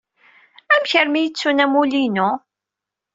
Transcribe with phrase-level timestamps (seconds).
[0.73, 2.29] Amek armi ay ttun amulli-inu?